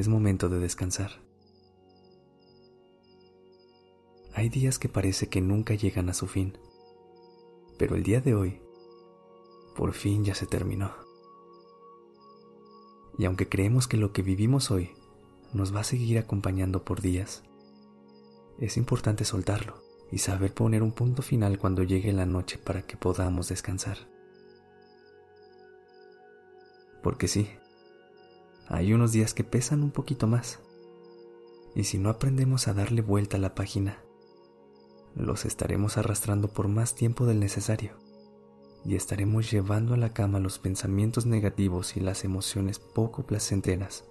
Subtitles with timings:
[0.00, 1.10] Es momento de descansar.
[4.32, 6.56] Hay días que parece que nunca llegan a su fin,
[7.76, 8.62] pero el día de hoy,
[9.76, 10.90] por fin ya se terminó.
[13.18, 14.94] Y aunque creemos que lo que vivimos hoy
[15.52, 17.42] nos va a seguir acompañando por días,
[18.58, 22.96] es importante soltarlo y saber poner un punto final cuando llegue la noche para que
[22.96, 23.98] podamos descansar.
[27.02, 27.50] Porque sí,
[28.70, 30.60] hay unos días que pesan un poquito más,
[31.74, 33.98] y si no aprendemos a darle vuelta a la página,
[35.16, 37.98] los estaremos arrastrando por más tiempo del necesario
[38.84, 44.04] y estaremos llevando a la cama los pensamientos negativos y las emociones poco placenteras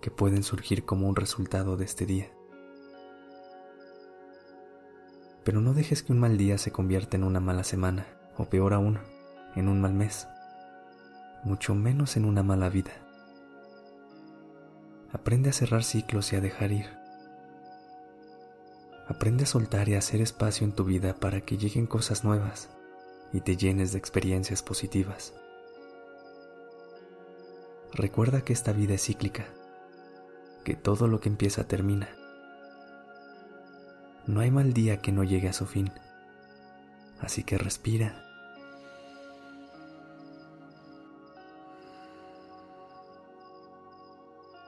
[0.00, 2.30] que pueden surgir como un resultado de este día.
[5.44, 8.72] Pero no dejes que un mal día se convierta en una mala semana, o peor
[8.72, 8.98] aún,
[9.56, 10.28] en un mal mes,
[11.44, 13.05] mucho menos en una mala vida.
[15.16, 16.86] Aprende a cerrar ciclos y a dejar ir.
[19.08, 22.68] Aprende a soltar y a hacer espacio en tu vida para que lleguen cosas nuevas
[23.32, 25.32] y te llenes de experiencias positivas.
[27.94, 29.46] Recuerda que esta vida es cíclica,
[30.64, 32.10] que todo lo que empieza termina
[34.26, 35.90] no hay mal día que no llegue a su fin.
[37.20, 38.25] Así que respira.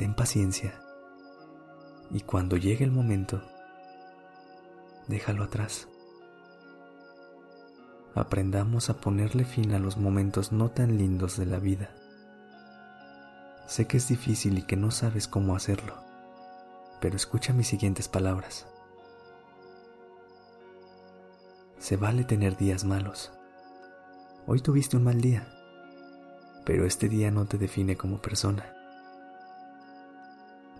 [0.00, 0.80] Ten paciencia.
[2.10, 3.42] Y cuando llegue el momento,
[5.08, 5.88] déjalo atrás.
[8.14, 11.90] Aprendamos a ponerle fin a los momentos no tan lindos de la vida.
[13.66, 15.96] Sé que es difícil y que no sabes cómo hacerlo,
[17.02, 18.66] pero escucha mis siguientes palabras.
[21.78, 23.32] Se vale tener días malos.
[24.46, 25.46] Hoy tuviste un mal día,
[26.64, 28.79] pero este día no te define como persona.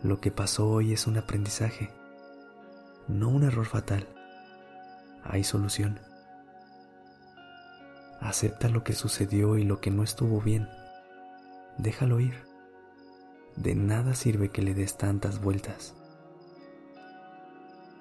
[0.03, 1.91] Lo que pasó hoy es un aprendizaje,
[3.09, 4.09] no un error fatal.
[5.23, 6.01] Hay solución.
[8.21, 10.69] Acepta lo que sucedió y lo que no estuvo bien.
[11.79, 12.35] Déjalo ir.
[13.57, 15.95] De nada sirve que le des tantas vueltas.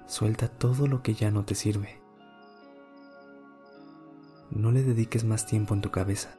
[0.06, 2.00] Suelta todo lo que ya no te sirve
[4.50, 6.30] no le dediques más tiempo en tu cabeza.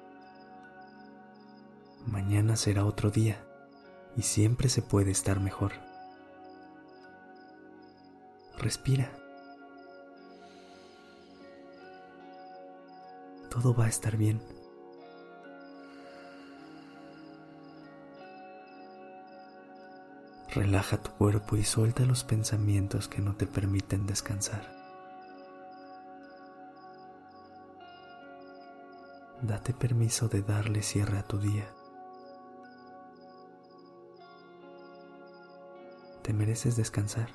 [2.06, 3.44] Mañana será otro día
[4.16, 5.74] y siempre se puede estar mejor.
[8.58, 9.12] Respira.
[13.50, 14.42] Todo va a estar bien.
[20.54, 24.82] Relaja tu cuerpo y suelta los pensamientos que no te permiten descansar.
[29.42, 31.68] date permiso de darle cierre a tu día.
[36.24, 37.30] Te mereces descansar.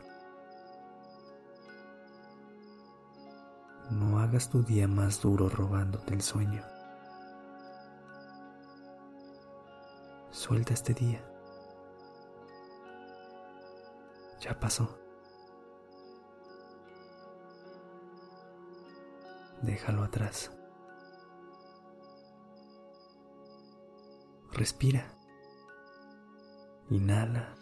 [3.90, 6.62] No hagas tu día más duro robándote el sueño.
[10.30, 11.24] Suelta este día.
[14.40, 14.98] Ya pasó.
[19.62, 20.52] Déjalo atrás.
[24.52, 25.06] Respira.
[26.90, 27.55] Inhala.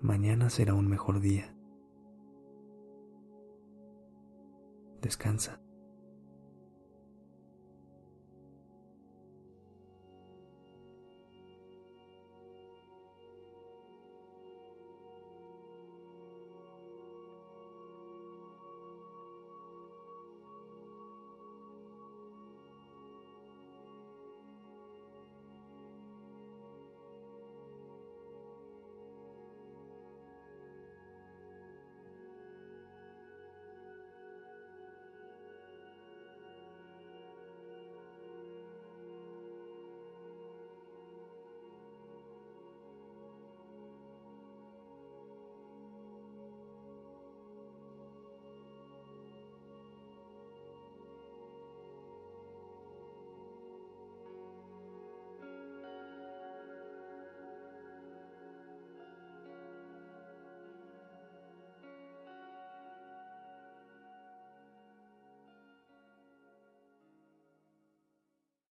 [0.00, 1.54] Mañana será un mejor día.
[5.02, 5.67] Descansa.